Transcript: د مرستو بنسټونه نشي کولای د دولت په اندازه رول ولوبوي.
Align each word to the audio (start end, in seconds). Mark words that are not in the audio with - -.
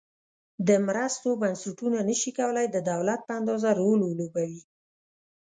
د 0.67 0.69
مرستو 0.87 1.29
بنسټونه 1.41 1.99
نشي 2.09 2.31
کولای 2.39 2.65
د 2.71 2.77
دولت 2.91 3.19
په 3.27 3.31
اندازه 3.39 3.69
رول 3.79 3.99
ولوبوي. 4.03 4.61